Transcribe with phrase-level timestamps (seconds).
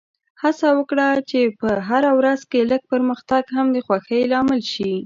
[0.41, 4.91] هڅه وکړه چې په هره ورځ کې لږ پرمختګ هم د خوښۍ لامل شي.